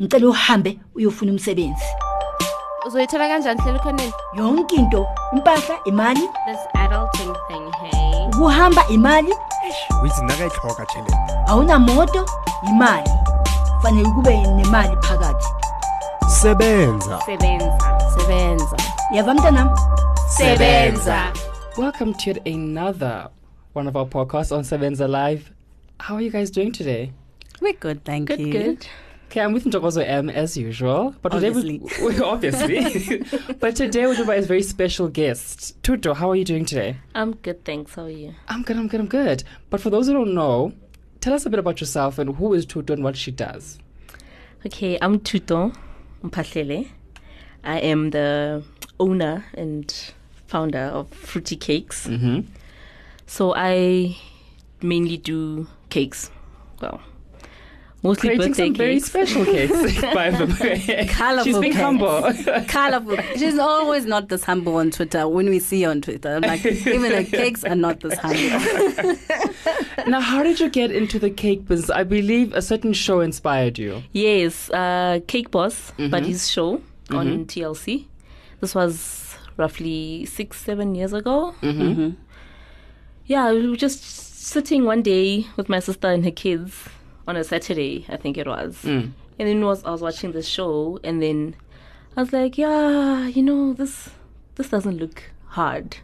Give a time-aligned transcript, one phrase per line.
[0.00, 1.84] ngicela uhambe uyofuna umsebenzi.
[2.86, 6.20] Uzoyithola kanjani hlela ukhoneni yonke into impahla imali.
[6.20, 8.26] This adulting thing hey.
[8.26, 9.32] Ukuhamba imali.
[10.02, 10.86] Withi nakayitlhoga
[11.46, 12.26] awunamoto
[12.68, 13.10] imali.
[13.82, 15.46] Fanele kube nemali phakathi.
[16.28, 17.20] Sebenza.
[17.26, 18.00] Sebenza.
[18.18, 18.76] Sebenza.
[19.12, 19.70] Yava mntanam?
[20.28, 21.32] Sebenza.
[21.78, 23.30] Welcome to another
[23.72, 25.52] one of our podcasts on Sebenza Live.
[26.00, 27.12] How are you guys doing today?
[27.62, 28.52] We're good, thank good you.
[28.52, 28.86] good
[29.26, 33.22] Okay, I'm with Ntokozo M as usual, but today we, we obviously,
[33.60, 35.80] but today we're joined by a very special guest.
[35.82, 36.96] Thuto, how are you doing today?
[37.14, 38.76] i'm good thanks how are you I'm good.
[38.76, 39.00] I'm good.
[39.00, 39.42] I'm good.
[39.68, 40.72] But for those who don't know,
[41.20, 43.78] tell us a bit about yourself and who is Thuto and what she does.
[44.64, 45.74] okay i'm Thuto
[46.22, 46.88] Mphahlele
[47.64, 48.62] i am the
[49.00, 50.12] owner and
[50.46, 52.40] founder of fruity cakes Mm-hmm.
[53.26, 54.16] so i
[54.80, 56.30] mainly do cakes
[56.80, 57.00] well
[58.02, 61.06] mostly Creating birthday some very special cakes, by the way.
[61.08, 61.82] Colourful She's being cakes.
[61.82, 62.32] humble.
[62.68, 63.16] Colorful.
[63.36, 65.26] She's always not this humble on Twitter.
[65.28, 69.16] When we see her on Twitter, I'm like even the cakes are not this humble.
[70.06, 71.90] now, how did you get into the cake business?
[71.90, 74.02] I believe a certain show inspired you.
[74.12, 76.10] Yes, uh, Cake Boss, Mhm.
[76.10, 77.18] but his show Mhm.
[77.18, 78.06] on TLC.
[78.60, 81.54] This was roughly six, seven years ago.
[81.62, 82.10] Mm-hmm.
[83.26, 86.88] Yeah, we were just sitting one day with my sister and her kids
[87.26, 88.76] on a Saturday, I think it was.
[88.82, 89.12] Mm.
[89.38, 91.54] And then was I was watching the show, and then
[92.16, 94.10] I was like, yeah, you know, this
[94.54, 95.98] this doesn't look hard.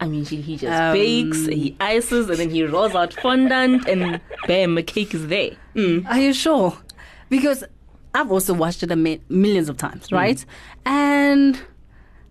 [0.00, 3.88] I mean, he, he just Um, bakes, he ices, and then he rolls out fondant,
[3.88, 5.50] and bam, a cake is there.
[5.76, 6.76] Are you sure?
[7.28, 7.64] Because
[8.14, 10.44] I've also watched it a mi- millions of times, right?
[10.86, 11.60] And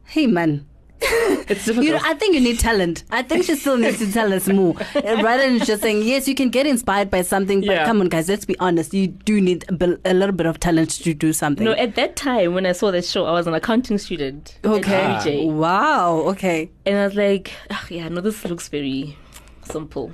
[0.06, 0.66] hey, man.
[1.50, 1.86] It's difficult.
[1.86, 3.04] You know, I think you need talent.
[3.10, 4.76] I think she still needs to tell us more.
[4.96, 7.86] Rather than just saying, yes, you can get inspired by something, but Yeah.
[7.86, 8.94] come on, guys, let's be honest.
[8.94, 11.64] You do need a, bil- a little bit of talent to do something.
[11.64, 14.58] No, at that time when I saw that show, I was an accounting student.
[14.64, 15.00] at okay.
[15.22, 15.54] UJ.
[15.54, 16.18] Wow.
[16.32, 16.70] Okay.
[16.86, 19.18] And I was like, "Ah, yeah, no, this looks very
[19.64, 20.12] simple.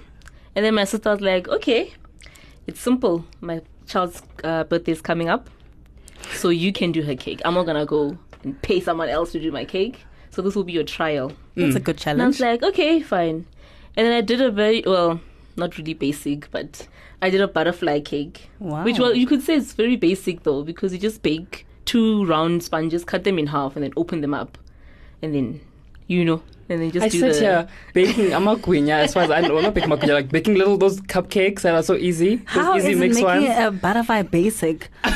[0.56, 1.94] And then my sister was like, okay,
[2.68, 3.26] it's simple.
[3.42, 5.50] My child's uh, birthday is coming up,
[6.34, 7.42] so you can do her cake.
[7.44, 10.06] I'm not gonna go and pay someone else to do my cake.
[10.34, 11.32] So this will be your trial.
[11.56, 11.84] That's a hmm.
[11.84, 13.46] good And I was like, okay, fine.
[13.96, 15.22] And then I did a very well,
[15.56, 16.88] not really basic, but
[17.22, 18.50] I did a butterfly cake.
[18.58, 18.84] Wow.
[18.84, 22.64] Which well, you could say it's very basic though, because you just bake two round
[22.64, 24.58] sponges, cut them in half, and then open them up,
[25.22, 25.62] and then
[26.08, 27.40] you know, and then just I do sit the.
[27.40, 28.32] here baking
[28.88, 29.58] Yeah, as far as I know.
[29.58, 32.38] I'm Not baking magwinya, like baking little those cupcakes that are so easy.
[32.38, 33.50] Those How is easy it mix making ones.
[33.60, 34.90] a butterfly basic?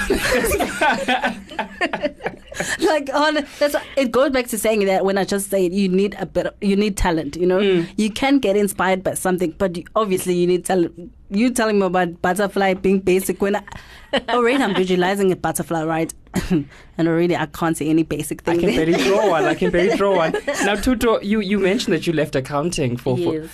[2.79, 6.15] like on that's it goes back to saying that when I just said you need
[6.19, 7.59] a bit of, you need talent, you know.
[7.59, 7.87] Mm.
[7.97, 11.13] You can get inspired by something, but you, obviously you need talent.
[11.29, 13.63] You telling me about butterfly being basic when I,
[14.29, 16.13] already I'm visualizing a butterfly, right?
[16.49, 16.67] and
[17.07, 18.59] already I can't see any basic I thing.
[18.61, 18.85] can there.
[18.85, 19.43] barely draw one.
[19.43, 20.31] I can barely draw one.
[20.31, 23.49] Now, Thuto, you, you mentioned that you left accounting for, for Yes.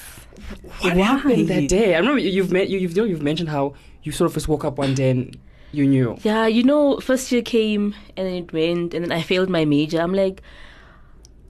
[0.82, 1.96] what happened that day?
[1.96, 4.34] I remember you, you've met, you, you've, you know, you've mentioned how you sort of
[4.36, 5.38] just woke up one day and
[5.74, 6.18] you knew.
[6.24, 9.66] Yeah, you know, first year came and then it went, and then I failed my
[9.66, 10.00] major.
[10.00, 10.42] I'm like,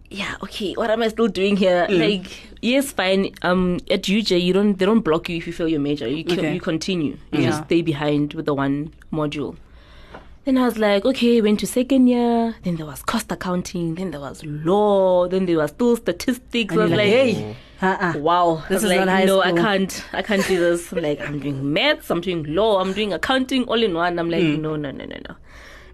[0.09, 1.87] yeah, okay, what am I still doing here?
[1.89, 1.99] Mm.
[1.99, 2.31] Like,
[2.61, 3.33] yes, fine.
[3.41, 6.07] Um, at UJ, you don't they don't block you if you fail your major.
[6.07, 6.53] You co- Okay.
[6.53, 7.17] you continue.
[7.31, 7.49] You Yeah.
[7.49, 9.55] just stay behind with the one module.
[10.45, 12.55] Then I was like, okay, went to second year.
[12.63, 13.95] Then there was cost accounting.
[13.95, 15.27] Then there was law.
[15.27, 16.73] Then there was still statistics.
[16.73, 18.13] And I was like, like, hey, uh-uh.
[18.17, 20.91] Wow, This is like, not high no, I can't, I can't do this.
[20.91, 24.19] I'm like, I'm doing maths, I'm doing law, I'm doing accounting, all in one.
[24.19, 24.61] I'm like, hmm.
[24.61, 25.35] no, no, no, no, no.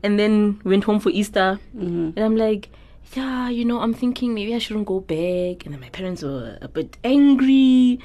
[0.04, 2.12] And then went home for Easter, mm-hmm.
[2.16, 2.70] and I'm like,
[3.14, 5.66] yeah, you know, I'm thinking maybe I shouldn't go back.
[5.66, 8.00] And then my parents were a bit angry.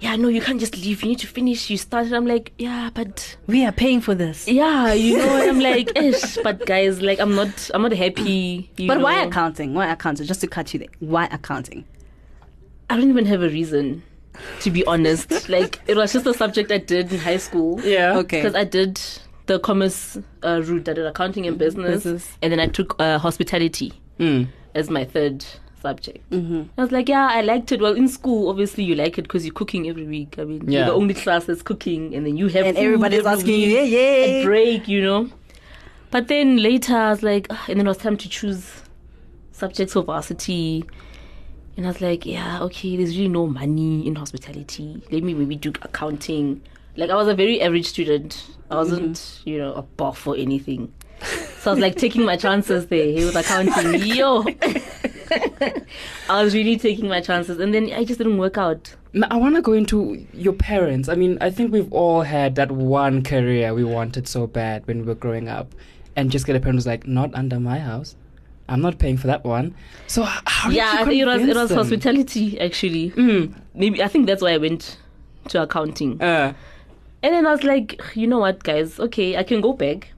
[0.00, 1.02] Yeah, no, you can't just leave.
[1.02, 1.70] You need to finish.
[1.70, 2.12] You started.
[2.12, 4.46] I'm like, yeah, but we are paying for this.
[4.46, 5.40] yeah, you know.
[5.40, 8.70] and I'm like, ish, but guys, like, I'm not, I'm not happy.
[8.76, 9.74] you But why accounting?
[9.74, 10.26] Why accounting?
[10.26, 10.88] Just to cut you there.
[11.00, 11.84] Why accounting?
[12.88, 14.02] I don't even have a reason,
[14.60, 15.48] to be honest.
[15.48, 17.80] like it was just a subject I did in high school.
[17.82, 18.18] Yeah.
[18.18, 18.40] Okay.
[18.42, 19.00] Because I did
[19.46, 20.88] the commerce uh, route.
[20.88, 22.38] I did accounting and business, Business.
[22.40, 24.48] and then I took uh, hospitality Mm.
[24.74, 25.44] as my third
[25.80, 26.28] subject.
[26.30, 26.62] Mm-hmm.
[26.76, 27.80] I was like, yeah, I liked it.
[27.80, 30.36] Well, in school, obviously, you like it because you're cooking every week.
[30.38, 30.78] I mean, Yeah.
[30.80, 33.60] you're the only class that's cooking, and then you have And food everybody's every asking
[33.60, 34.44] you, week, yeah, a yeah.
[34.44, 35.30] break, you know.
[36.10, 38.82] But then later, I was like, ah, and then it was time to choose
[39.52, 40.84] subjects for varsity.
[41.76, 45.00] And I was like, yeah, okay, there's really no money in hospitality.
[45.12, 46.60] Let me maybe do accounting.
[46.96, 48.44] Like, I was a very average student.
[48.70, 50.92] I wasn't, you know, a buff or anything.
[51.60, 54.02] So I was like taking my chances there with accounting.
[54.06, 54.44] Yo.
[56.28, 58.94] I was really taking my chances, and then I just didn't work out.
[59.12, 61.08] Now, I want to go into your parents.
[61.08, 65.00] I mean, I think we've all had that one career we wanted so bad when
[65.00, 65.74] we were growing up,
[66.16, 68.16] and just get a parent who's like, not under my house.
[68.70, 69.74] I'm not paying for that one.
[70.08, 71.78] So how did yeah, you I think it was it was them?
[71.78, 73.10] hospitality actually.
[73.12, 74.98] Mm, Maybe I think that's why I went
[75.48, 76.20] to accounting.
[76.20, 76.52] uh,
[77.22, 79.00] And then I was like, you know what, guys?
[79.00, 80.12] Okay, I can go back,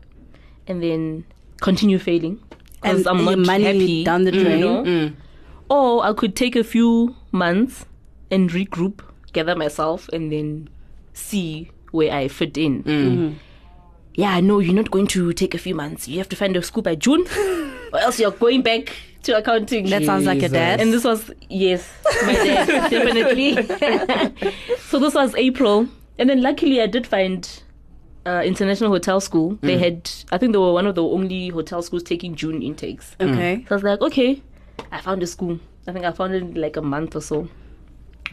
[0.66, 1.24] and then
[1.60, 2.40] continue failing
[2.82, 4.04] because And I'm your not money happy.
[4.04, 4.60] down the you drain.
[4.60, 4.82] know?
[4.84, 5.14] mm.
[5.68, 7.84] Or I could take a few months
[8.30, 9.00] and regroup,
[9.32, 10.68] gather myself, and then
[11.12, 12.82] see where I fit in.
[12.82, 13.32] Mm-hmm.
[14.14, 16.08] Yeah, no, you're not going to take a few months.
[16.08, 17.24] You have to find a school by June,
[17.92, 18.92] or else you're going back
[19.22, 19.88] to accounting.
[19.90, 20.80] That sounds like a dad.
[20.80, 21.88] And this was yes,
[22.26, 23.54] my dad definitely.
[24.88, 25.86] so this was April,
[26.18, 27.48] and then luckily I did find
[28.30, 29.58] uh, international hotel school.
[29.62, 33.16] They had, I think they were one of the only hotel schools taking June intakes.
[33.20, 33.64] okay.
[33.68, 34.42] So I was like, okay,
[34.92, 35.58] I found a school.
[35.86, 37.48] I think I found it in like a month or so.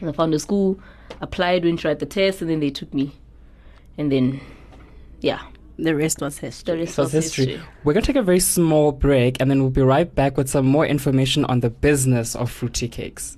[0.00, 0.78] And I found a school,
[1.20, 3.12] applied, went to write the test, and then they took me.
[3.98, 4.40] And then,
[5.20, 5.40] yeah,
[5.78, 6.72] The rest was history.
[6.74, 7.46] the rest So was history.
[7.46, 7.68] history.
[7.84, 10.48] We're going to take a very small break and then we'll be right back with
[10.48, 13.36] some more information on the business of fruity cakes.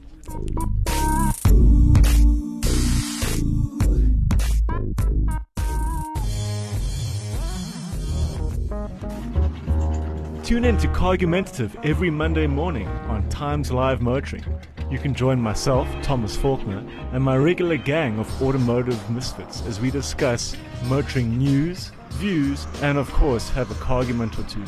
[10.51, 14.45] Tune in to Cargumentative every Monday morning on Times Live Motoring.
[14.91, 19.93] You can join myself, Thomas Faulkner, and my regular gang of automotive misfits as we
[19.93, 20.57] discuss
[20.87, 24.65] motoring news, views, and of course have a cargument or two.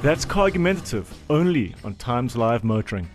[0.00, 3.10] That's Cargumentative only on Times Live Motoring.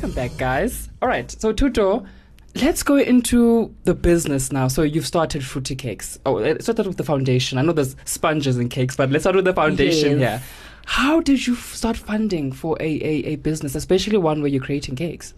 [0.00, 0.88] Welcome back, guys.
[1.02, 2.06] All right, so Thuto,
[2.54, 4.66] let's go into the business now.
[4.66, 6.18] So you've started fruity cakes.
[6.24, 7.58] Oh, let's start with the foundation.
[7.58, 10.40] I know there's sponges and cakes, but let's start with the foundation Yes.
[10.40, 10.48] here.
[10.86, 14.62] How did you f- start funding for a, a, a business, especially one where you're
[14.64, 15.34] creating cakes?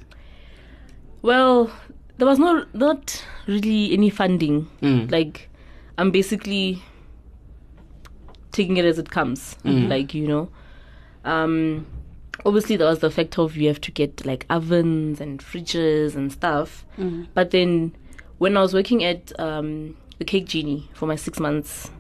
[1.23, 1.69] Well,
[2.19, 4.71] there was no not really any funding.
[4.81, 5.11] Mm.
[5.11, 5.51] Like,
[5.99, 6.81] I'm basically
[8.53, 9.57] taking it as it comes.
[9.65, 10.51] Like you know,
[11.25, 11.85] um,
[12.45, 16.33] obviously there was the fact of you have to get like ovens and fridges and
[16.33, 16.85] stuff.
[17.35, 17.95] But then,
[18.39, 21.91] when I was working at um, the Cake Genie for my six months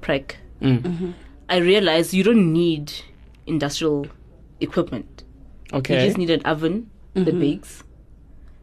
[0.00, 1.12] prec, Mm.
[1.48, 2.92] I realized you don't need
[3.46, 4.06] industrial
[4.60, 5.24] equipment.
[5.94, 7.82] You just need an oven that bakes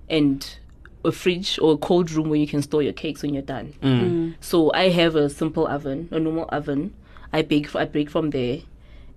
[0.10, 0.58] and
[1.06, 3.74] a fridge or a cold room where you can store your cakes when you're done.
[3.82, 4.36] Mm.
[4.40, 6.94] So I have a simple oven, a normal oven.
[7.34, 8.60] I bake I bake from there,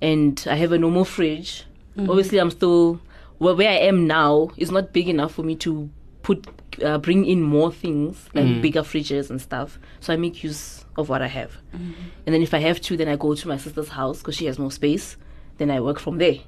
[0.02, 1.64] and I have a normal fridge.
[1.96, 2.10] Mm-hmm.
[2.10, 3.00] Obviously, I'm still
[3.38, 5.90] well, where I am now is not big enough for me to
[6.22, 6.46] put
[6.82, 8.62] uh, bring in more things like mm.
[8.62, 9.78] bigger fridges and stuff.
[10.00, 11.92] So I make use of what I have, mm-hmm.
[12.26, 14.46] and then if I have to, then I go to my sister's house because she
[14.46, 15.16] has more space.
[15.58, 16.38] Then I work from there,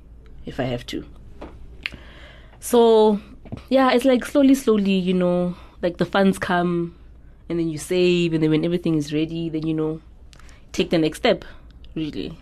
[0.46, 1.04] if I have to.
[2.58, 3.20] So,
[3.69, 6.96] yeah, it's like slowly, slowly, you know, like the funds come
[7.49, 10.00] and then you save, and then when everything is ready, then you know,
[10.72, 11.44] take the next step,
[11.94, 12.37] really.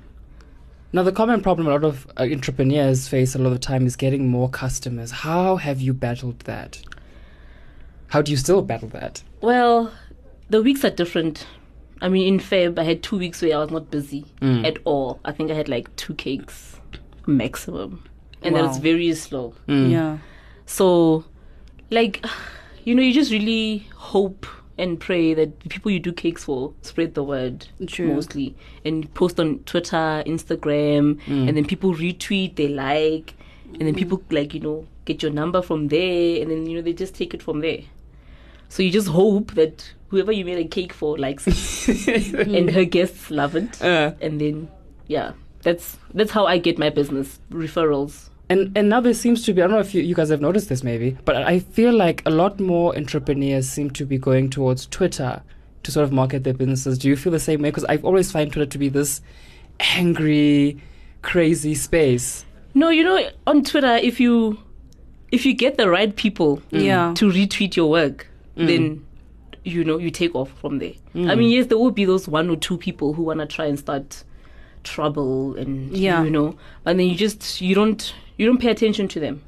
[0.95, 3.85] Now, the common problem a lot of uh, entrepreneurs face a lot of the time
[3.85, 5.11] is getting more customers.
[5.11, 6.81] How have you battled that?
[8.07, 9.25] How do you still battle that?
[9.41, 9.91] Well,
[10.51, 11.49] the weeks are different.
[12.01, 14.65] I mean, in Feb, I had two weeks where I was not busy Mm.
[14.65, 15.19] at all.
[15.25, 16.77] I think I had like two cakes
[17.27, 18.05] maximum,
[18.43, 18.69] and Wow.
[18.69, 19.55] was very slow.
[19.67, 19.91] Mm.
[19.91, 20.19] Yeah.
[20.65, 21.25] So,
[21.91, 22.25] like,
[22.85, 26.73] you know, you just really hope and pray that the people you do cakes for
[26.83, 28.15] spread the word True.
[28.15, 33.35] mostly and post on Twitter, Instagram, and then people retweet, they like,
[33.75, 36.83] and then people like you know get your number from there, and then you know
[36.83, 37.81] they just take it from there.
[38.69, 42.85] So you just hope that whoever you made a cake for likes it, and her
[42.85, 44.69] guests love it, Uh, and then
[45.07, 48.31] yeah, that's that's how I get my business referrals.
[48.51, 50.41] And and now there seems to be I don't know if you, you guys have
[50.41, 54.51] noticed this maybe, but I feel like a lot more entrepreneurs seem to be going
[54.51, 55.43] towards Twitter
[55.83, 56.99] to sort of market their businesses.
[56.99, 57.71] Do you feel the same way?
[57.71, 59.21] Because I've always find Twitter to be this
[59.97, 60.81] angry,
[61.23, 62.45] crazy space.
[62.75, 64.59] No, you know, on Twitter, if you
[65.31, 67.13] if you get the right people Yeah.
[67.17, 68.67] to retweet your work, Mm.
[68.67, 69.05] then
[69.65, 70.93] you know you take off from there.
[71.15, 73.79] I mean, yes, there will be those one or two people who wanna try and
[73.79, 74.23] start
[74.85, 76.23] trouble and Yeah.
[76.23, 79.43] you know, and then you just you don't you don't pay attention to them.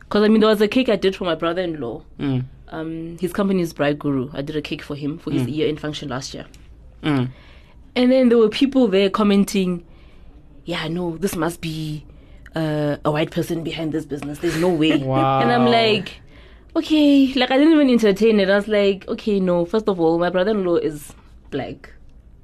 [0.00, 2.02] Because I mean, there was a cake I did for my brother-in-law.
[2.20, 2.44] Mm.
[2.68, 4.30] Um, his company is Bride Guru.
[4.32, 6.46] I did a cake for him for his year-end function last year.
[7.02, 7.28] Mm.
[7.96, 9.84] And then there were people there commenting,
[10.64, 12.04] yeah, no, this must be
[12.56, 14.38] uh, a white person behind this business.
[14.40, 14.98] There's no way.
[15.04, 15.40] Wow.
[15.40, 16.20] And I'm like,
[16.76, 18.50] okay, like I didn't even entertain it.
[18.50, 19.64] I was like, okay, no.
[19.64, 21.12] First of all, my brother-in-law is
[21.50, 21.90] black,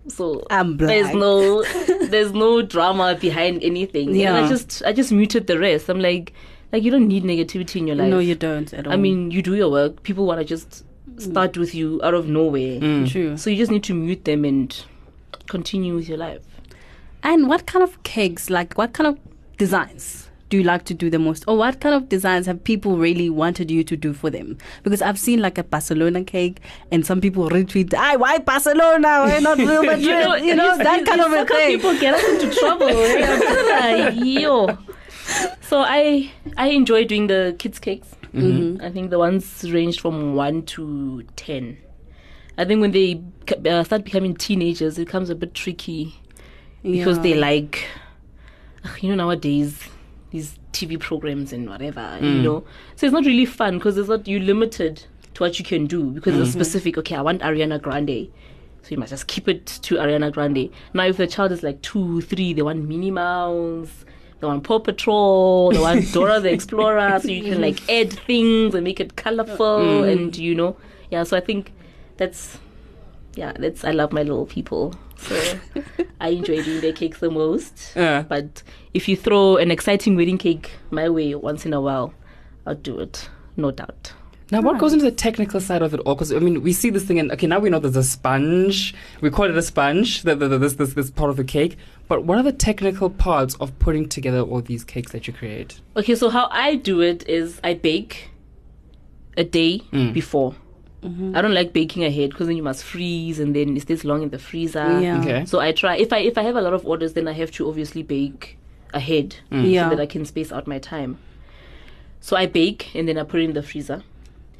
[0.08, 1.62] so I'm there's no
[2.08, 4.08] there's no drama behind anything.
[4.08, 4.44] And Yeah.
[4.44, 5.88] I just I just muted the rest.
[5.88, 6.32] I'm like,
[6.72, 8.08] like you don't need negativity in your life.
[8.08, 8.92] No, you don't at all.
[8.92, 10.02] I mean, you do your work.
[10.02, 10.84] People want to just
[11.18, 12.80] start with you out of nowhere.
[12.80, 13.10] Mm.
[13.10, 13.36] true.
[13.36, 14.84] So you just need to mute them and
[15.48, 16.42] continue with your life.
[17.22, 19.18] And what kind of cakes, like what kind of
[19.58, 21.44] designs do you like to do the most?
[21.48, 24.58] Or what kind of designs have people really wanted you to do for them?
[24.82, 26.60] Because I've seen like a Barcelona cake
[26.92, 29.22] and some people retweet, "I why Barcelona?
[29.26, 30.44] Why not Real Madrid?
[30.44, 31.76] you know, these- that these- kind of a thing.
[31.78, 32.88] People get us into trouble.
[32.90, 34.76] I'm just like, yo.
[35.62, 38.08] So I I enjoy doing the kids cakes.
[38.34, 38.82] Mm-hmm.
[38.84, 41.78] I think the ones ranged from one to ten.
[42.58, 43.22] I think when they
[43.68, 46.14] uh, start becoming teenagers, it becomes a bit tricky
[46.82, 47.22] because Yeah.
[47.22, 47.86] they like,
[49.00, 49.78] you know, nowadays
[50.30, 52.36] these TV programs and whatever, Mm.
[52.36, 52.64] you know.
[52.96, 55.02] So it's not really fun because it's not you limited
[55.34, 56.42] to what you can do because Mm-hmm.
[56.42, 56.98] it's specific.
[56.98, 58.28] Okay, I want Ariana Grande,
[58.82, 60.70] so you must just keep it to Ariana Grande.
[60.94, 64.04] Now, if the child is like two, three, they want Minnie Mouse.
[64.40, 68.74] They want Paw Patrol, they want Dora the Explorer, so you can like add things
[68.74, 70.76] and make it colorful, and you know,
[71.10, 71.24] yeah.
[71.24, 71.72] So I think
[72.16, 72.56] that's
[73.36, 74.94] yeah, that's I love my little people.
[75.20, 75.54] So
[76.20, 77.92] I enjoy doing the cake the most.
[77.94, 78.22] Yeah.
[78.22, 78.62] But
[78.94, 82.14] if you throw an exciting wedding cake my way once in a while,
[82.66, 84.12] I'll do it, no doubt.
[84.52, 86.16] Now, what goes into the technical side of it all?
[86.16, 88.94] Because I mean, we see this thing, and okay, now we know there's a sponge.
[89.20, 90.22] We call it a sponge.
[90.24, 91.76] The, the, the, this this this part of the cake.
[92.08, 95.80] But what are the technical parts of putting together all these cakes that you create?
[95.96, 98.30] Okay, so how I do it is I bake
[99.36, 100.12] a day Mm.
[100.12, 100.56] before.
[101.02, 104.22] I don't like baking ahead because then you must freeze and then it stays long
[104.22, 105.00] in the freezer.
[105.00, 105.20] Yeah.
[105.20, 105.44] Okay.
[105.46, 107.50] So I try if I if I have a lot of orders, then I have
[107.52, 108.58] to obviously bake
[108.92, 109.88] ahead Yeah.
[109.88, 111.18] so that I can space out my time.
[112.20, 114.02] So I bake and then I put it in the freezer,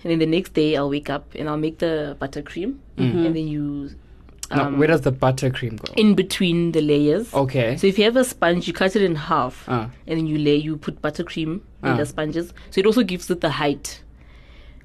[0.03, 3.47] and then the next day I'll wake up and I'll make the buttercream, and then
[3.49, 3.91] you
[4.51, 5.93] now, um, where does the buttercream go?
[5.95, 7.33] in between the layers.
[7.35, 7.77] okay.
[7.77, 9.91] So if you have a sponge, you cut it in half, Ah.
[10.07, 11.97] and then you lay you put buttercream in Ah.
[11.99, 12.53] the sponges.
[12.71, 14.01] So it also gives it the height.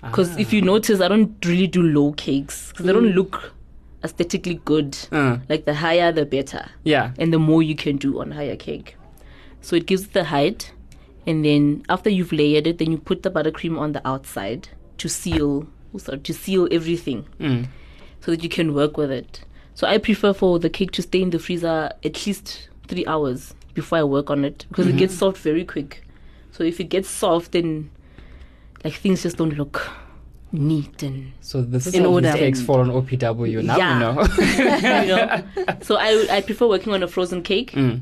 [0.06, 0.56] Because if Ah.
[0.56, 3.54] you notice, I don't really do low cakes because they don't look
[4.04, 4.98] aesthetically good.
[5.12, 7.12] Uh, Like the higher, the better, yeah.
[7.18, 8.96] and the more you can do on higher cake.
[9.62, 10.72] So it gives it the height,
[11.26, 14.70] and then after you've layered it, then you put the buttercream on the outside
[15.00, 17.66] to seal, sorry, to seal everything Mm.
[18.22, 19.42] so that you can work with it.
[19.74, 23.56] So I prefer for the cake to stay in the freezer at least three hours
[23.74, 26.04] before I work on it because it gets soft very quick.
[26.52, 27.90] So if it gets soft, then
[28.86, 29.90] like things just don't look
[30.52, 32.32] neat and So this is In how order.
[32.32, 33.62] these cakes fall on OPW.
[33.64, 33.94] Now Yeah.
[33.94, 34.14] we know.
[35.02, 35.08] you
[35.66, 35.66] know.
[35.82, 38.02] So I I prefer working on a frozen cake Mm.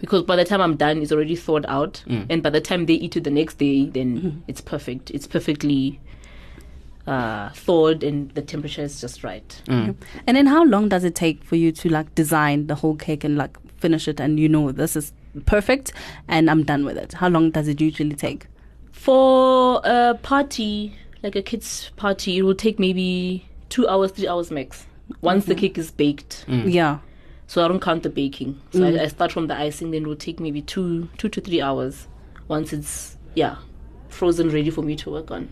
[0.00, 2.26] because by the time I'm done, it's already thawed out, Mm.
[2.30, 5.10] and by the time they eat it the next day, then it's perfect.
[5.10, 5.98] It's perfectly
[7.06, 9.62] uh, thawed, and the temperature is just right.
[9.66, 9.96] Mm.
[10.26, 13.24] And then how long does it take for you to like design the whole cake
[13.24, 15.12] and like finish it and you know this is
[15.46, 15.92] perfect
[16.28, 17.14] and I'm done with it?
[17.14, 18.46] How long does it usually take?
[18.92, 24.50] For a party, like a kids' party, it will take maybe two hours, three hours
[24.50, 24.86] max.
[25.20, 25.60] Once the mm-hmm.
[25.60, 26.72] cake is baked, Mm.
[26.72, 26.98] Yeah.
[27.46, 28.60] so I don't count the baking.
[28.72, 29.00] So I, mm.
[29.00, 32.06] I start from the icing, then it will take maybe two, two to three hours.
[32.48, 33.56] Once it's yeah,
[34.08, 35.48] frozen, ready for me to work on.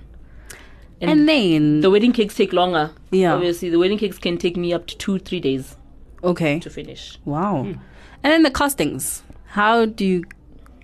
[1.01, 2.91] And, then the wedding cakes take longer.
[3.11, 3.33] Yeah.
[3.33, 5.77] obviously the wedding cakes can take me up to two, three days
[6.23, 6.61] okay.
[6.61, 7.19] to finish.
[7.25, 7.65] Wow.
[7.65, 7.81] Mm.
[8.23, 9.23] And then the costings.
[9.47, 10.25] How do you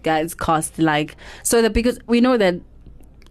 [0.07, 2.55] guys cost like so that because we know that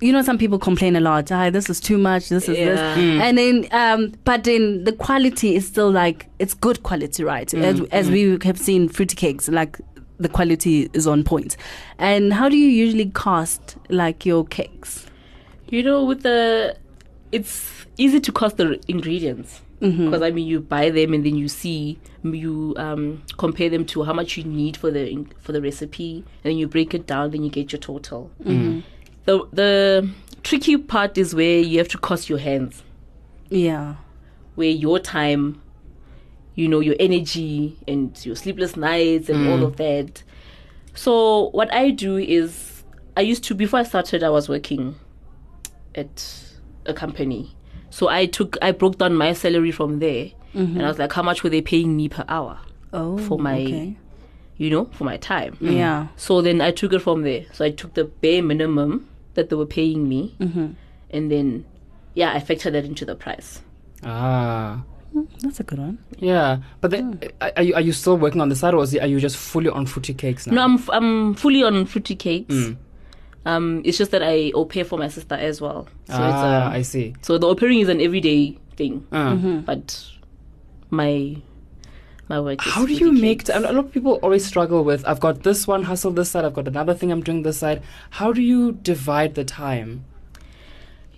[0.02, 2.80] you know some people complain a lot, ah, this is too much, this is this.
[2.80, 3.24] Yeah.
[3.26, 7.54] And then um but then the quality is still like it's good quality, right?
[7.54, 9.80] As as we have seen fruity cakes, like
[10.18, 11.58] the quality is on point.
[11.98, 15.06] And how do you usually cost like your cakes?
[15.70, 16.78] You know, with the,
[17.32, 20.06] it's easy to cost the ingredients Mm-hmm.
[20.06, 24.04] because I mean, you buy them and then you see you um, compare them to
[24.04, 27.32] how much you need for the for the recipe, and then you break it down,
[27.32, 28.32] then you get your total.
[28.44, 28.80] Mm-hmm.
[29.26, 30.10] The the
[30.44, 32.84] tricky part is where you have to cost your hands,
[33.50, 33.96] Yeah.
[34.56, 35.62] where your time,
[36.56, 40.24] you know, your energy and your sleepless nights and all of that.
[40.94, 42.84] So what I do is
[43.18, 44.96] I used to before I started I was working
[45.96, 46.44] at
[46.86, 47.55] a company.
[47.96, 50.82] So I took I broke down my salary from there and mm-hmm.
[50.82, 52.60] I was like how much were they paying me per hour,
[52.92, 53.96] Oh For my- okay.
[54.58, 55.54] you know, for my time.
[55.54, 55.78] Mm-hmm.
[55.78, 56.08] Yeah.
[56.18, 57.46] So then I took it from there.
[57.54, 60.74] So I took the bare minimum that they were paying me mm-hmm.
[61.12, 61.64] and then
[62.16, 63.62] yeah, I factored that into the price.
[64.04, 64.84] Ah.
[65.16, 65.98] Mm, that's a good one.
[66.20, 69.08] Yeah, but then, are are you are you still working on the side, or are
[69.08, 70.56] you just fully on fruity cakes now?
[70.56, 72.54] No, I'm f- I'm fully on fruity cakes.
[72.54, 72.76] Mm.
[73.46, 75.88] Um, it's just that I au pair for my sister as well.
[76.08, 76.36] So ah, it's
[76.74, 77.14] uh, I see.
[77.22, 79.36] so the au pairing is an everyday thing, Uh.
[79.66, 80.04] but
[80.90, 81.38] my
[82.28, 82.66] my work.
[82.66, 83.40] Is How do you make?
[83.46, 83.50] kids.
[83.52, 85.06] T- a lot of people always struggle with.
[85.08, 86.44] I've got this one hustle this side.
[86.44, 87.84] I've got another thing I'm doing this side.
[88.10, 90.06] How do you divide the time?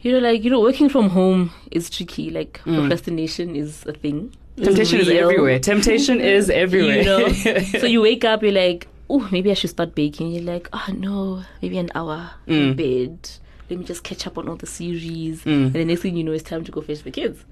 [0.02, 2.30] You know, like you know, working from home is tricky.
[2.30, 2.76] Like Mm.
[2.80, 4.36] procrastination is a thing.
[4.58, 5.60] Temptation is everywhere.
[5.60, 6.98] Temptation is everywhere.
[6.98, 7.28] You know,
[7.80, 10.32] so you wake up, you're like, oh, maybe I should start baking.
[10.32, 12.78] You're like, oh no, maybe an hour in Mm.
[12.78, 13.30] bed.
[13.70, 15.44] Let me just catch up on all the series.
[15.44, 15.66] Mm.
[15.66, 17.44] And the next thing you know, it's time to go fetch the kids.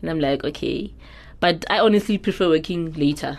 [0.00, 0.92] And I'm like, okay,
[1.40, 3.38] but I honestly prefer working later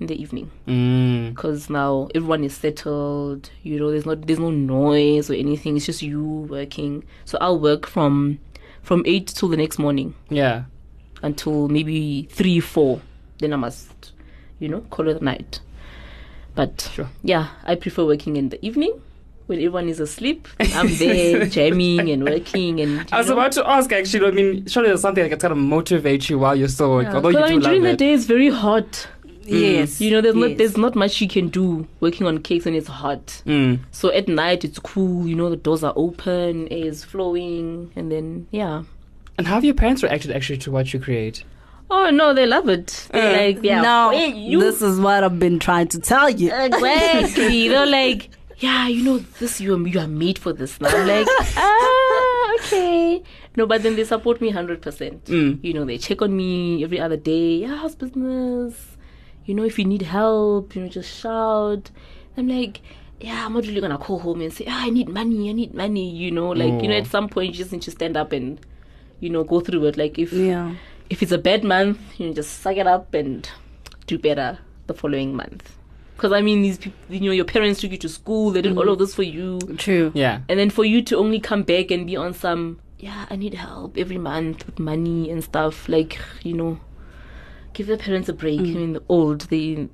[0.00, 1.30] in the evening Mm.
[1.30, 3.50] because now everyone is settled.
[3.62, 5.76] You know, there's not there's no noise or anything.
[5.76, 7.04] It's just you working.
[7.24, 8.38] So I'll work from
[8.82, 10.64] from eight till the next morning Yeah.
[11.22, 13.00] until maybe three, four.
[13.38, 14.12] Then I must,
[14.58, 15.60] you know, call it a night.
[16.58, 17.08] But Sure.
[17.22, 18.92] yeah, I prefer working in the evening
[19.46, 20.48] when everyone is asleep.
[20.58, 23.08] I'm there jamming and working and.
[23.12, 23.34] I was know.
[23.34, 24.26] about to ask actually.
[24.26, 27.10] I mean, surely there's something that can kind of motivate you while you're still working.
[27.12, 27.16] Yeah.
[27.16, 27.98] Although 'Cause you I do mean, love during the it.
[27.98, 29.06] day it's very hot.
[29.44, 30.00] Yes.
[30.00, 32.88] You know, there's not there's not much you can do working on cakes when it's
[32.88, 33.24] hot.
[33.46, 33.78] Mm.
[33.92, 35.28] So at night it's cool.
[35.28, 38.82] You know, the doors are open, air is flowing, and then yeah.
[39.38, 41.44] And how have your parents reacted actually to what you create?
[41.90, 43.08] Oh no, they love it.
[43.12, 46.52] They're Uh, like, yeah, now, you this is what I've been trying to tell you.
[46.52, 47.68] Exactly.
[47.72, 50.80] They're like, yeah, you know, this you are, you are made for this.
[50.80, 51.26] Now I'm like,
[51.56, 53.22] ah, okay.
[53.56, 55.24] No, but then they support me hundred percent.
[55.26, 55.60] Mm.
[55.64, 57.56] You know, they check on me every other day.
[57.58, 58.96] Yeah, how's business?
[59.46, 61.90] You know, if you need help, you know, just shout.
[62.36, 62.80] I'm like,
[63.20, 65.72] yeah, I'm not really gonna call home and say, ah, I need money, I need
[65.74, 66.10] money.
[66.14, 66.98] You know, like you know, Oh.
[66.98, 68.60] at some point you just need to stand up and,
[69.20, 69.96] you know, go through it.
[69.96, 70.74] Like if Yeah.
[71.10, 73.48] If it's a bad month, you know, just suck it up and
[74.06, 75.76] do better the following month.
[76.16, 78.76] Because I mean, these people, you know, your parents took you to school, they did
[78.76, 79.02] all of mm-hmm.
[79.04, 80.10] this for you, True.
[80.14, 80.40] Yeah.
[80.48, 83.54] and then for you to only come back and be on some, yeah, I need
[83.54, 85.88] help every month with money and stuff.
[85.88, 86.80] Like, you know,
[87.72, 88.60] give the parents a break.
[88.60, 88.70] Mm.
[88.70, 89.88] I mean, the old, they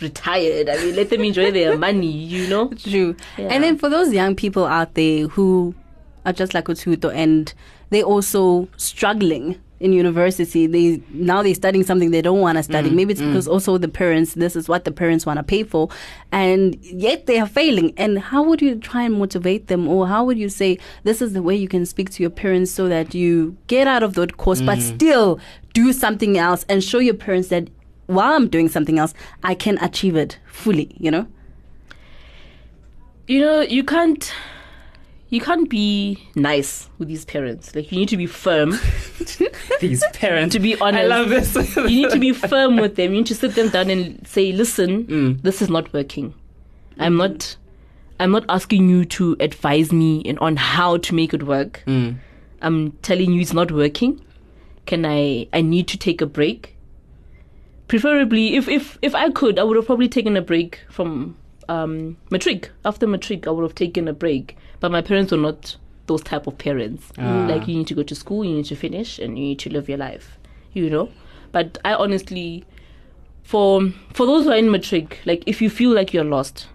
[0.00, 0.68] retired.
[0.68, 2.10] I mean, let them enjoy their money.
[2.10, 2.68] You know.
[2.70, 3.14] True.
[3.38, 3.46] Yeah.
[3.46, 5.76] And then for those young people out there who
[6.24, 7.54] are just like Ututo and
[7.90, 12.90] they're also struggling in university, they now they're studying something they don't want to study.
[12.90, 13.28] Mm, Maybe it's mm.
[13.28, 15.88] because also the parents, this is what the parents want to pay for,
[16.32, 17.92] and yet they are failing.
[17.96, 21.32] And how would you try and motivate them, or how would you say this is
[21.34, 24.36] the way you can speak to your parents so that you get out of that
[24.38, 24.96] course, but mm.
[24.96, 25.40] still
[25.72, 27.68] do something else and show your parents that
[28.06, 30.96] while I'm doing something else, I can achieve it fully.
[30.98, 31.26] You know.
[33.26, 34.32] you know you can't
[35.28, 37.74] you can't be nice with these parents.
[37.74, 38.70] Like you need to be firm.
[39.80, 40.54] These parents.
[40.54, 41.76] to be honest I love this.
[41.76, 43.10] you need to be firm with them.
[43.12, 45.42] You need to sit them down and say listen Mm.
[45.42, 46.32] this is not working.
[46.98, 47.56] I'm not
[48.18, 51.82] i'm not asking you to advise me and on how to make it work.
[51.86, 52.16] Mm.
[52.62, 54.20] i'm telling you it's not working.
[54.86, 56.76] Can i i need to take a break.
[57.88, 61.36] Preferably if if if i could i would have probably taken a break from
[61.68, 62.70] um matric.
[62.84, 66.46] After matric i would have taken a break but my parents were not those type
[66.46, 67.46] of parents Ah.
[67.48, 69.70] like you need to go to school you need to finish and you need to
[69.70, 70.38] live your life
[70.72, 71.08] you know
[71.52, 72.64] but i honestly
[73.42, 73.82] for
[74.14, 76.68] for those who are in matric like if you feel like you're lost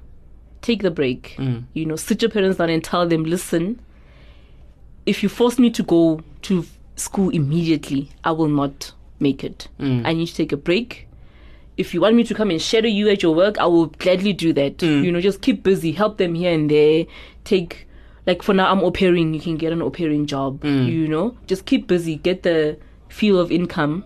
[0.62, 1.64] take the break Mm.
[1.74, 3.80] you know sit your parents down and tell them listen
[5.06, 10.06] if you force me to go to school immediately i will not make it Mm.
[10.06, 11.08] i need to take a break
[11.78, 14.34] if you want me to come and shadow you at your work i will gladly
[14.34, 15.04] do that Mm.
[15.04, 17.06] you know just keep busy help them here and there
[17.44, 17.88] take
[18.32, 20.88] like for now i'm au pairing you can get an au pairing job Mm.
[20.94, 21.26] you know?
[21.52, 22.16] Just keep busy.
[22.28, 22.78] Get the
[23.20, 24.04] feel of income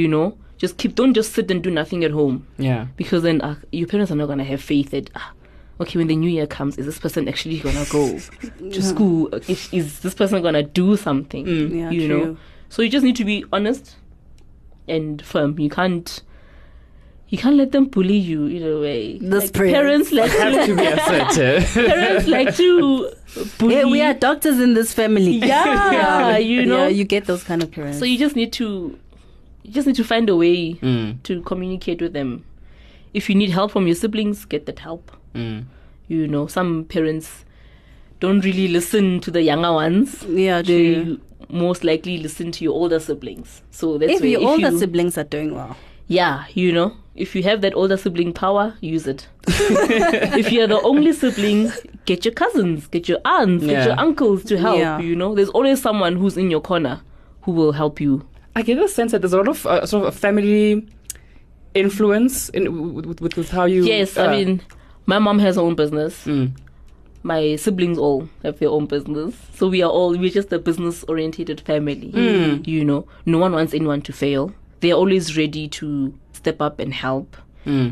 [0.00, 0.36] you know?
[0.58, 2.36] Just keep don't just sit and do nothing at home.
[2.58, 2.86] Yeah.
[2.96, 5.32] because then uh, your parents are not gonna have faith that ah,
[5.80, 8.04] okay when the new year comes is this person actually gonna go
[8.76, 9.18] to school?
[9.48, 11.46] Is, is this person gonna do something?
[11.46, 11.70] Mm.
[11.80, 12.18] Yeah, you true.
[12.24, 12.36] know
[12.68, 13.96] so you just need to be honest
[14.88, 15.58] and firm.
[15.58, 16.22] You can't
[17.32, 20.10] you can't let them bully you in a way This like, parents.
[20.10, 21.86] parents like Have to to be assertive.
[21.86, 23.10] parents like to
[23.58, 25.36] bully Yeah, we are doctors in this family.
[25.52, 26.82] Yeah, you know.
[26.82, 27.98] Yeah, you get those kind of parents.
[27.98, 28.98] so you just need to
[29.62, 31.22] you just need to find a way Mm.
[31.22, 32.44] to communicate with them
[33.14, 35.64] if you need help from your siblings get that help Mm.
[36.08, 37.44] you know some parents
[38.20, 41.20] don't really listen to the younger ones yeah, they true.
[41.48, 45.16] most likely listen to your older siblings so that's If where your older you, siblings
[45.16, 45.76] are doing well.
[46.12, 49.28] Yeah you know if you have that older sibling power use it
[50.40, 51.70] if you're the only sibling
[52.06, 53.72] get your cousins get your aunts Yeah.
[53.74, 54.98] get your uncles to help Yeah.
[55.00, 57.00] you know there's always someone who's in your corner
[57.42, 60.06] who will help you I get the sense that there's a lot of uh, sort
[60.06, 60.86] of a family
[61.74, 63.82] influence in with, with, with, with how you.
[63.84, 64.60] yes uh, i mean
[65.06, 66.52] my mom has her own business Mm.
[67.22, 69.34] my siblings all have their own business.
[69.54, 72.10] So we are all we're just a business oriented family.
[72.66, 74.52] You know, no one wants anyone to fail.
[74.82, 77.36] They're always ready to step up and help.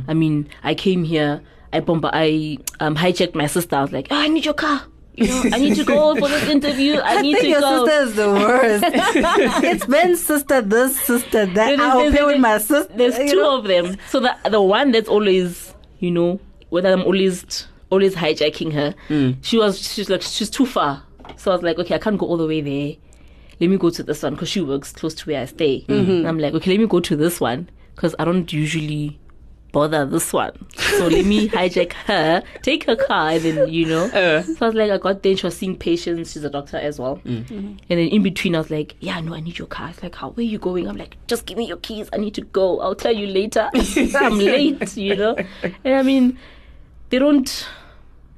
[0.08, 1.40] I mean, I came here,
[1.72, 3.76] I bomb I um hijacked my sister.
[3.76, 4.82] I was like, oh, I need your car.
[5.14, 6.94] You know, I need to go for this interview.
[7.10, 7.86] I, I need think to your go.
[7.86, 8.84] sister is the worst.
[9.64, 11.78] it's Ben's sister, this sister, that.
[11.78, 12.92] I'll play with my sister.
[12.94, 13.58] There's two know?
[13.58, 13.96] of them.
[14.08, 18.94] So the the one that's always, you know, whether I'm always always hijacking her.
[19.42, 21.02] She was she's like she's too far.
[21.36, 22.96] So I was like, okay, I can't go all the way there.
[23.60, 25.84] Let me go to this one because she works close to where I stay.
[25.88, 29.20] And I'm like, okay, let me go to this one because I don't usually
[29.72, 30.52] bother this one.
[30.76, 34.04] So let me hijack her, take her car, and then you know.
[34.04, 34.42] Uh.
[34.42, 35.36] So I was like, I got there.
[35.36, 36.32] She was seeing patients.
[36.32, 37.16] She's a doctor as well.
[37.18, 37.44] Mm.
[37.44, 37.66] Mm-hmm.
[37.66, 39.90] And then in between, I was like, yeah, no, I need your car.
[39.90, 40.88] It's like, how, where are you going?
[40.88, 42.08] I'm like, just give me your keys.
[42.12, 42.80] I need to go.
[42.80, 43.70] I'll tell you later.
[43.74, 45.36] I'm late, you know?
[45.84, 46.38] And I mean,
[47.10, 47.68] they don't,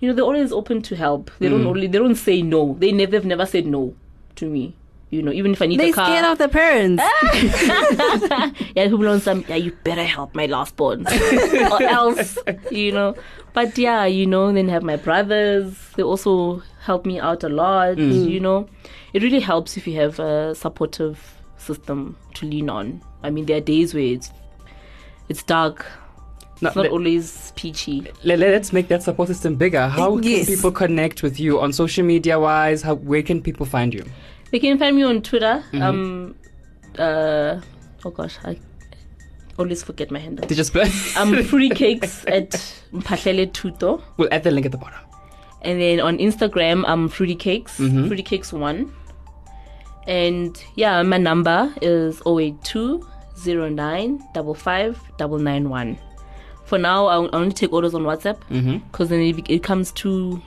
[0.00, 1.30] you know, they're always open to help.
[1.38, 1.68] They don't mm.
[1.68, 2.76] only, they don't say no.
[2.78, 3.94] They never, they've never said no
[4.36, 4.74] to me.
[5.12, 6.06] You know, even if I need They a car.
[6.06, 7.02] scared of their parents.
[8.74, 11.06] yeah, who on some, yeah, you better help my last born.
[11.70, 12.38] or else,
[12.70, 13.14] you know.
[13.52, 15.76] But yeah, you know, then have my brothers.
[15.96, 18.30] They also help me out a lot, mm.
[18.30, 18.66] you know.
[19.12, 21.20] It really helps if you have a supportive
[21.58, 23.02] system to lean on.
[23.22, 24.30] I mean, there are days where it's,
[25.28, 25.84] it's dark.
[26.62, 28.06] Now, It's not let, always peachy.
[28.24, 29.88] let, us make that support system bigger.
[29.88, 30.46] How Yes.
[30.46, 32.80] can people connect with you on social media wise?
[32.80, 34.04] How where can people find you?
[34.52, 35.64] They can find me on Twitter.
[35.72, 35.82] Mhm.
[35.82, 36.34] Um,
[36.98, 37.60] uh,
[38.04, 38.58] oh gosh, I
[39.58, 40.46] always forget my handle.
[40.46, 40.86] They just we'll
[41.16, 42.50] I'm um, Fruity Cakes at
[42.92, 44.02] Mphahlele Thuto.
[44.18, 45.00] We'll add the link at the bottom.
[45.62, 48.06] And then on Instagram, I'm Fruity Cakes, mm-hmm.
[48.06, 48.92] Fruity Cakes One.
[50.06, 53.06] And yeah, my number is 082
[53.46, 55.98] 09 55 991.
[56.64, 58.78] For now, I only take orders on WhatsApp mm-hmm.
[58.90, 60.42] because then it, it comes too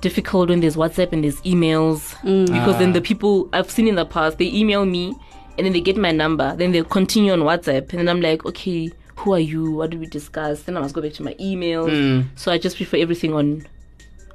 [0.00, 2.14] difficult when there's WhatsApp and there's emails.
[2.46, 5.14] Because then the people I've seen in the past, they email me
[5.58, 8.44] and then they get my number, then they continue on WhatsApp, and then I'm like,
[8.46, 9.72] okay, who are you?
[9.72, 10.62] What did we discuss?
[10.62, 12.26] Then I must go back to my emails.
[12.36, 13.66] So I just prefer everything on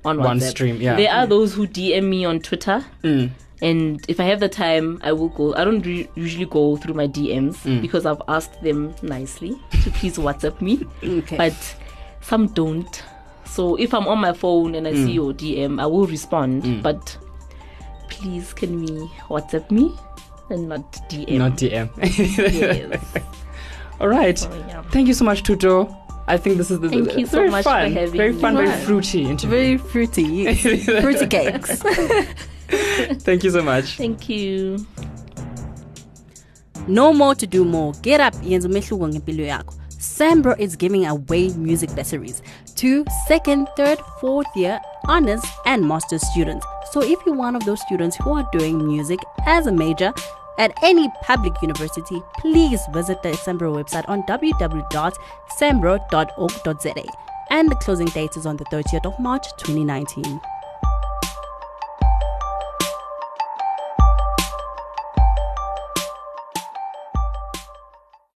[0.04, 0.96] on One stream, yeah.
[0.96, 2.86] There are those who DM me on Twitter.
[3.04, 3.32] Mm.
[3.62, 5.56] And if I have the time, I will go.
[5.56, 7.82] I don't re- usually go through my DMs Mm.
[7.82, 10.86] because I've asked them nicely to please WhatsApp me.
[11.04, 11.38] Okay.
[11.38, 11.76] But
[12.22, 13.02] some don't.
[13.46, 15.06] So if I'm on my phone and I Mm.
[15.06, 16.82] see your DM, I will respond.
[16.84, 17.18] But
[18.10, 18.88] please, can we
[19.30, 19.92] WhatsApp me
[20.50, 21.38] and not DM?
[21.38, 21.90] Not DM.
[21.98, 23.02] yes.
[24.02, 24.38] All right.
[24.38, 24.82] So, yeah.
[24.92, 25.96] Thank you so much, Thuto.
[26.28, 28.42] I think this is the Thank you so very much for fun, having very me.
[28.42, 29.50] fun, very fruity interview.
[29.50, 30.56] Very fruity.
[31.02, 31.82] fruity cakes.
[33.24, 33.96] Thank you so much.
[33.96, 34.86] Thank you.
[36.88, 37.94] No more to do more.
[38.02, 39.74] Get up, yenza umehluko ngempilo yakho.
[40.00, 42.42] SAMRO is giving away music bursaries
[42.76, 46.66] to second, third, fourth year honors and master's students.
[46.92, 50.14] So if you're one of those students who are doing music as a major
[50.58, 57.04] at any public university, please visit the SAMRO website on www.samro.org.za.
[57.52, 60.42] And the closing date is on the 30th of March 2019.